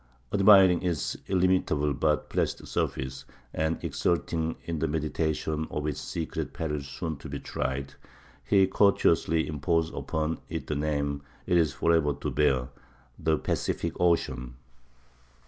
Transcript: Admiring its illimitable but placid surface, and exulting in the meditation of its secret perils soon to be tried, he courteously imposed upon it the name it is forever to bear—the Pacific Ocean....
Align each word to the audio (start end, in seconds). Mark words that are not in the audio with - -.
Admiring 0.33 0.81
its 0.81 1.15
illimitable 1.27 1.93
but 1.93 2.27
placid 2.27 2.67
surface, 2.67 3.23
and 3.53 3.77
exulting 3.83 4.55
in 4.65 4.79
the 4.79 4.87
meditation 4.87 5.67
of 5.69 5.85
its 5.85 6.01
secret 6.01 6.53
perils 6.53 6.87
soon 6.87 7.15
to 7.17 7.29
be 7.29 7.39
tried, 7.39 7.93
he 8.43 8.65
courteously 8.65 9.45
imposed 9.45 9.93
upon 9.93 10.39
it 10.49 10.65
the 10.65 10.75
name 10.75 11.21
it 11.45 11.55
is 11.55 11.71
forever 11.71 12.13
to 12.15 12.31
bear—the 12.31 13.37
Pacific 13.37 13.93
Ocean.... 13.99 14.55